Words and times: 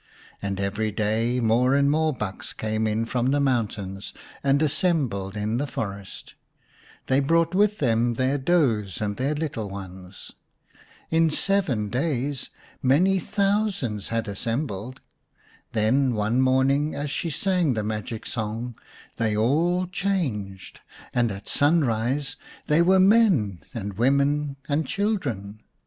And 0.41 0.59
every 0.59 0.91
day 0.91 1.39
more 1.39 1.75
and 1.75 1.91
more 1.91 2.11
bucks 2.11 2.53
came 2.53 2.87
in 2.87 3.05
from 3.05 3.29
the 3.29 3.39
mountains, 3.39 4.13
and 4.43 4.59
assembled 4.59 5.37
in 5.37 5.57
the 5.57 5.67
forest. 5.67 6.33
They 7.05 7.19
brought 7.19 7.53
with 7.53 7.77
them 7.77 8.15
their 8.15 8.39
does 8.39 8.99
and 8.99 9.17
their 9.17 9.35
little 9.35 9.69
ones. 9.69 10.31
In 11.11 11.29
seven 11.29 11.89
days 11.89 12.49
many 12.81 13.19
thousands 13.19 14.07
had 14.07 14.27
assembled. 14.27 15.01
Then 15.73 16.15
one 16.15 16.41
morning 16.41 16.95
as 16.95 17.11
she 17.11 17.29
sang 17.29 17.75
the 17.75 17.83
magic 17.83 18.25
song 18.25 18.73
they 19.17 19.37
all 19.37 19.85
changed, 19.85 20.79
and 21.13 21.31
at 21.31 21.47
sunrise 21.47 22.37
they 22.65 22.81
were 22.81 22.99
men, 22.99 23.61
women, 23.97 24.55
and 24.67 24.87
children. 24.87 25.61